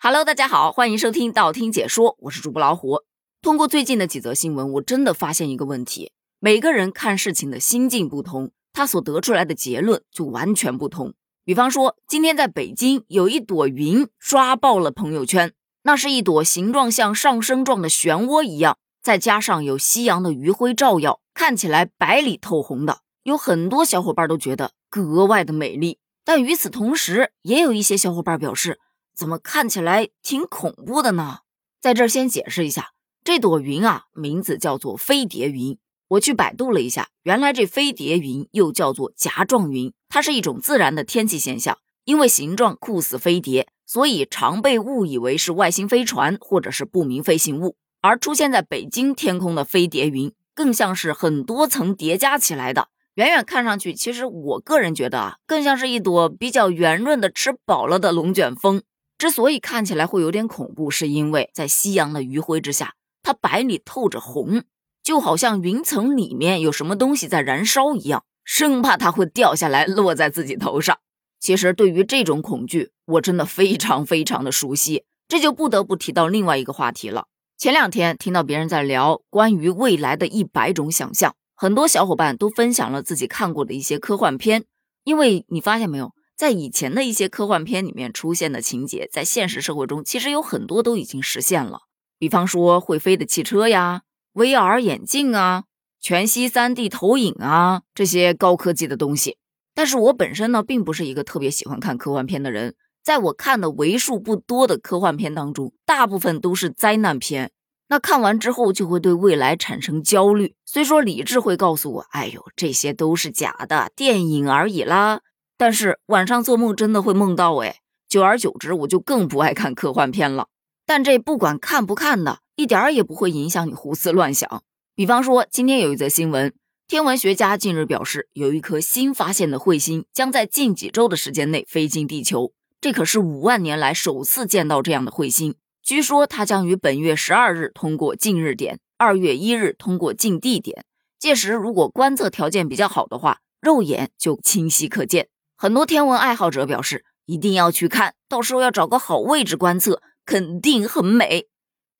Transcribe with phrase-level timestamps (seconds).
[0.00, 3.02] Hello，大家好，欢迎收听道听解说，我是主播老虎。
[3.42, 11.14] 通过最近的几则新闻，我真的发现一个问题：每个人看事情的心境不同，他所得出来的结论就完全不同。
[11.44, 25.98] 比方说，今天在北京有一朵云刷爆了朋友圈，那是一朵形状像上升状的漩涡一样，再加上有夕阳的余晖照耀，看起来白里透红的，有很多小伙伴都觉得格外的美丽。
[26.24, 28.78] 但与此同时，也有一些小伙伴表示。
[29.18, 31.38] 怎么看起来挺恐怖的呢？
[31.80, 32.90] 在这儿先解释一下，
[33.24, 35.76] 这朵云啊，名字叫做飞碟云。
[36.10, 41.78] 我去百度了一下，原来这飞碟云又叫做夹状云，它是一种自然的天气现象。
[42.04, 47.74] 因为形状酷似飞碟，所以常被误以为是外星飞船或者是不明飞行物。
[48.00, 52.86] 而出现在北京天空的飞碟云，更像是很多层叠加起来的。
[53.14, 58.80] 远远看上去，其实我个人觉得啊，更像是一朵比较圆润的吃饱了的龙卷风。
[59.18, 64.62] 之所以看起来会有点恐怖，是因为在夕阳的余晖之下，它白里透着红，
[65.02, 70.96] 就好像云层里面有什么东西在燃烧一样，生怕它会掉下来落在自己头上。
[71.40, 75.04] 其实对于这种恐惧，我真的非常非常的熟悉。
[75.26, 77.26] 这就不得不提到另外一个话题了。
[77.58, 84.64] 前两天听到别人在聊关于未来的一百种想象，很多小伙伴都分享了自己看过的一些科幻片，
[85.02, 86.12] 因为你发现没有？
[86.38, 91.80] 在以前的一些科幻片里面出现的情节，在现实社会中其实有很多都已经实现了。
[92.16, 94.02] 比方说会飞的汽车呀、
[94.34, 95.64] VR 眼镜啊、
[96.00, 99.36] 全息 3D 投影啊这些高科技的东西。
[99.74, 102.76] 但是我本身呢，并不是一个特别喜欢看科幻片的人。
[103.02, 107.50] 在我看的为数不多的科幻片当中，大部分都是灾难片。
[107.88, 110.54] 那看完之后就会对未来产生焦虑。
[110.64, 115.22] 虽说理智会告诉我，哎呦，这些都是假的，电影而已啦。
[115.58, 120.46] 但是晚上做梦真的会梦到哎，久而久之我就更不爱看科幻片了。
[120.86, 124.62] 但这不管看不看的，一点儿也不会影响你胡思乱想。
[124.94, 126.54] 比方说，今天有一则新闻，
[126.86, 132.52] 天文学家近日表示，有一颗新发现的彗星将在近几周的时间内飞进地球。
[132.80, 135.56] 这可是五万年来首次见到这样的彗星。
[135.82, 140.84] 据说它将于本月十二日通过近日点，二月一日通过近地点。
[141.18, 145.28] 届时如果观测条件比较好的话，肉眼就清晰可见。
[145.60, 151.48] 很多天文爱好者表示，一定要去看到时候要找个好位置观测，肯定很美。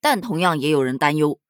[0.00, 1.40] 但同样也有人担忧，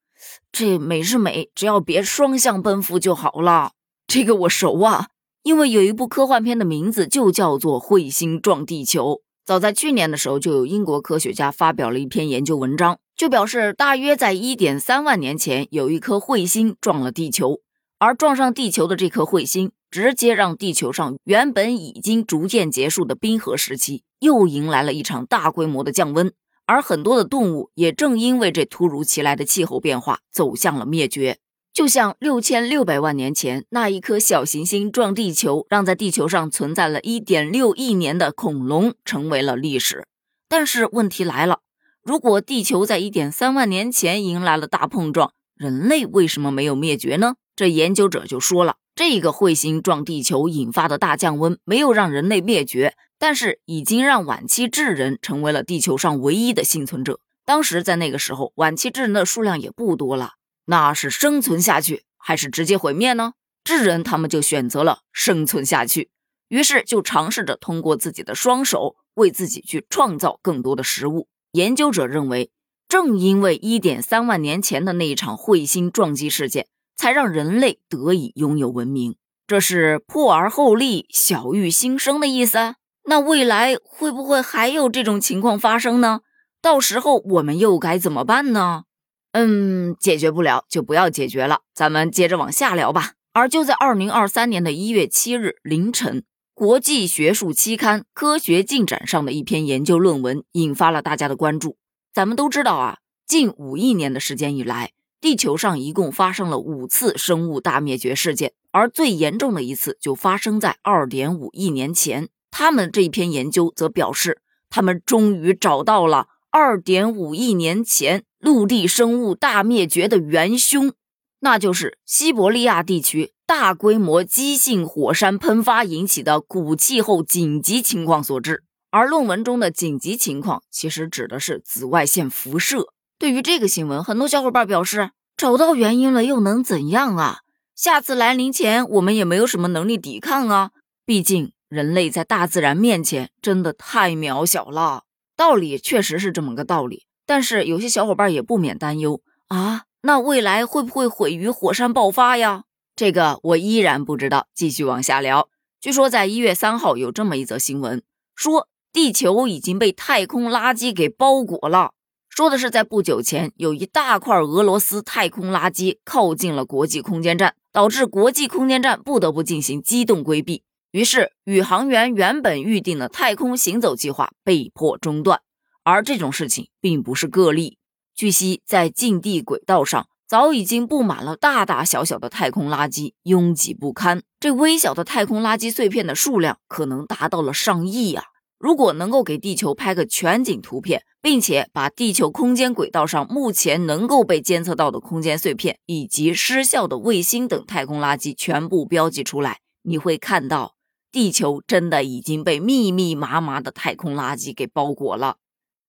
[0.51, 3.73] 这美是美，只要别双向奔赴就好了。
[4.07, 5.09] 这个我熟啊，
[5.43, 9.17] 因为有一部科幻片的名字就叫做《彗星撞地球》。
[9.45, 17.61] 早在去年的时候，就有英国科学家发表了一篇研究文章，就表示大约在一点三万年前，有一颗彗星撞了地球，
[17.99, 19.73] 而撞上地球的这颗彗星。
[19.91, 26.33] 直接让地球上原本已经逐渐结束的冰河时期又迎来了一场大规模的降温，
[26.67, 31.39] 而很多的动物也正因为这突如其来的气候变化走向了灭绝。
[31.73, 40.07] 就像六千六百万年前那一颗小行星撞地球，让在地球上存在了一点六亿年的恐龙成为了历史。
[40.49, 41.61] 但是问题来了，
[42.03, 47.37] 如果地球在一点三万年前迎来了大碰撞，人类为什么没有灭绝呢？
[47.55, 48.77] 这研究者就说了。
[48.99, 57.21] 这个彗星撞地球引发的大降温没有让人类灭绝，但是已经让晚期智人成为了地球上唯一的幸存者。
[57.45, 60.33] 当时在那个时候，晚期智人的数量也不多了，
[60.65, 63.35] 那是生存下去还是直接毁灭呢？
[63.63, 66.11] 智人他们就选择了生存下去，
[66.49, 71.29] 于是就尝试着通过自己的双手为自己去创造更多的食物。
[71.53, 72.51] 研究者认为，
[72.89, 76.67] 正因为一点三万年前的那一场彗星撞击事件。
[76.99, 79.15] 才让人类得以拥有文明，
[79.47, 82.75] 这是破而后立、小育新生的意思。
[83.05, 86.21] 那未来会不会还有这种情况发生呢？
[86.61, 88.83] 到时候我们又该怎么办呢？
[89.31, 93.13] 嗯，解决不了就不要解决了，咱们接着往下聊吧。
[93.33, 101.77] 而就在二零二三年的一月七日凌晨，国际学术期刊《科学进展》上的一篇研究论文引发了大家的关注。
[102.13, 104.91] 咱们都知道啊，近五亿年的时间以来。
[105.21, 112.29] 地球上一共发生了五次生物大灭绝事件，而最严重的一次就发生在二点五亿年前。
[112.51, 120.93] 他们这一篇研究则表示，他们终于找到了二点五亿年前陆地生物大灭绝的元凶，
[121.41, 128.63] 那就是西伯利亚地区大规模激性火山喷发引起的古气候紧急情况所致。
[128.91, 132.95] 而论文中的紧急情况，其实指的是紫外线辐射。
[133.19, 137.41] 对于这个新闻，很多小伙伴表示找到原因了又能怎样啊？
[137.75, 140.71] 下次来临前，我们也没有什么能力抵抗啊。
[141.05, 145.03] 毕竟人类在大自然面前真的太渺小了。
[145.37, 152.65] 道理确实是这么个道理，但是有些小伙伴也不免担忧啊，那未来会不会毁于火山爆发呀？
[152.95, 154.47] 这个我依然不知道。
[154.55, 155.49] 继续往下聊，
[155.81, 158.03] 据说在一月三号有这么一则新闻，
[158.37, 161.91] 说地球已经被太空垃圾给包裹了。
[162.29, 170.63] 说的是在不久前，有一大块俄罗斯太空垃圾靠近了国际空间站，导致国际空间站不得不进行机动规避。
[170.93, 175.41] 于是，宇航员原本预定的太空行走计划被迫中断。
[175.83, 177.79] 而这种事情并不是个例。
[178.15, 184.23] 据悉，在近地轨道上早已经布满了大大小小的太空垃圾，拥挤不堪。
[184.39, 188.25] 这微小的太空垃圾碎片的数量可能达到了上亿呀！
[188.59, 200.75] 如果能够给地球拍个全景图片，并且把地球空间轨道上目前能够被监测到的空间碎片以及失效的卫星等太空垃圾全部标记出来，你会看到。
[201.11, 205.39] 地球真的已经被密密麻麻的太空垃圾给包裹了，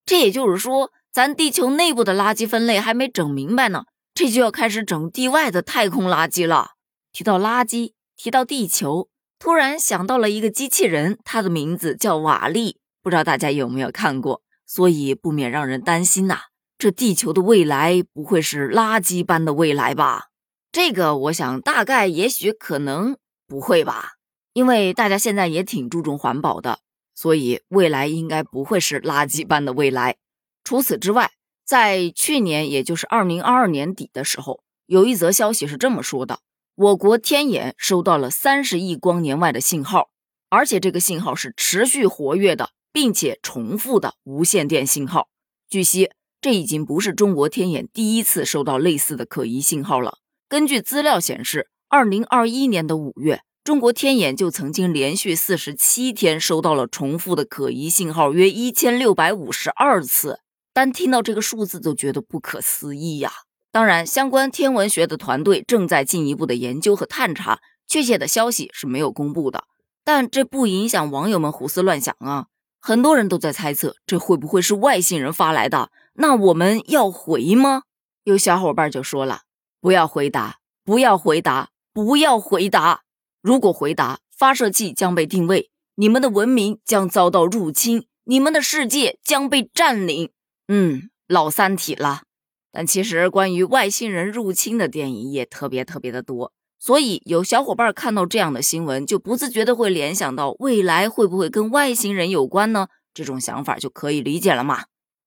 [0.05, 3.83] 这也就是说，咱地球内部的垃圾分类还没整明白呢，
[4.13, 6.69] 这就要开始整地外的太空垃圾了。
[7.11, 9.08] 提到垃圾，提到地球，
[9.39, 14.41] 突然想到了一个机器人，它的名字叫瓦力，不知道大家有没有看过？
[14.67, 16.41] 所以不免让人担心呐，
[16.77, 20.25] 这地球的未来不会是垃圾般的未来吧？
[20.71, 24.15] 这个我想大概也许可能不会吧。
[24.51, 26.79] 因为大家现在也挺注重环保的，
[27.15, 30.17] 所以未来应该不会是垃圾般的未来。
[30.65, 31.31] 除此之外，
[31.65, 36.39] 在去年，也就是二零二二年底的时候，有一则消息是这么说的：
[36.79, 40.11] 我国天眼收到了三十亿光年外的信号，
[40.47, 45.27] 而且这个信号是持续活跃的，并且重复的无线电信号。
[45.69, 50.19] 据悉，这已经不是中国天眼第一次收到类似的可疑信号了。
[50.47, 53.41] 根据资料显示，二零二一年的五月。
[53.65, 60.39] 中国天眼就曾经连续四十七天收到了重复的可疑信号，约一千六百五十二次。
[60.73, 63.33] 单听到这个数字都觉得不可思议呀！
[63.71, 69.65] 当然，相关天文学的团队正在进一步的研究和探查，确切的消息是没有公布的。
[70.03, 72.47] 但这不影响网友们胡思乱想啊！
[72.81, 75.91] 很多人都在猜测，这会不会是外星人发来的？
[76.13, 77.83] 那我们要回吗？
[78.23, 79.41] 有小伙伴就说了
[79.79, 83.01] ：“不要回答，不要回答，不要回答。”
[83.41, 90.31] 如果回答发射器将被定位，你们的文明将遭到入侵，你们的世界将被占领。
[90.67, 92.23] 嗯，老三体了。
[92.71, 102.87] 但其实关于外星人入侵的电影也特别特别的多，所以有小伙伴看到这样的新闻，就不自觉的会联想到未来会不会跟外星人有关呢？
[103.13, 104.85] 这种想法就可以理解了嘛。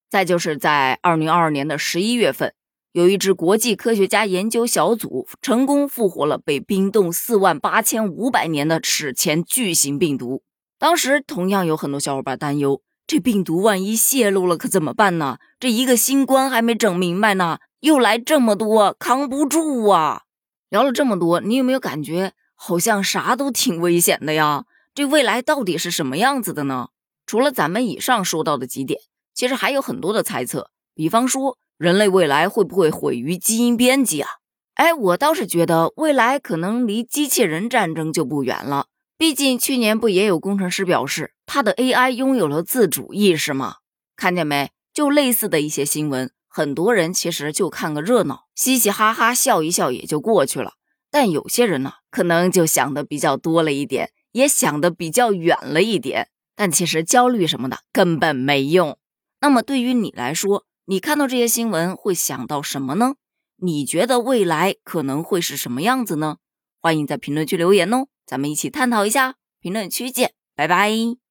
[0.08, 2.54] 再就是在二零二二年的十一月份。
[2.92, 10.42] 有一支国际科学家研究小组成功复活了被冰冻四万八千五百年的史前巨型病毒。
[10.78, 15.36] 当时同样有很多小伙伴担忧，这病毒万一泄露了可怎么办呢？
[15.60, 20.22] 这一个新冠还没整明白呢，又来这么多，扛不住啊！
[20.70, 24.64] 聊了这么多，你有没有感觉好像啥都挺危险的呀？
[24.94, 26.88] 这未来到底是什么样子的呢？
[27.26, 28.98] 除了咱们以上说到的几点，
[29.34, 31.58] 其实还有很多的猜测，比方说。
[31.76, 34.30] 人类未来会不会毁于基因编辑啊？
[34.74, 38.86] 哎，我倒是觉得未来可能离机器人战争就不远了。
[39.18, 43.75] 毕竟去年不也有工程师表示他的 AI 拥有了自主意识吗？
[44.16, 44.70] 看见没？
[44.94, 50.72] 就类似的一些新闻，很多人其实就看个热闹，嘻嘻哈哈笑一笑也就过去了。
[51.10, 56.31] 但有些人呢，可能就想的比较多了一点，也想的比较远了一点。
[56.56, 58.96] 但其实焦虑什么的根本没用。
[59.43, 63.17] 那么对于你来说，你看到这些新闻会想到什么呢？
[63.56, 66.38] 你觉得未来可能会是什么样子呢？
[66.81, 69.34] 欢迎在评论区留言哦，咱们一起探讨一下。
[69.60, 71.21] 评论区见，拜拜。